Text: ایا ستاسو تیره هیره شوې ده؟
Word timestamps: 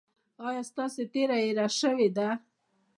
ایا 0.47 0.61
ستاسو 0.69 1.01
تیره 1.13 1.37
هیره 1.43 1.67
شوې 1.79 2.09
ده؟ 2.17 2.29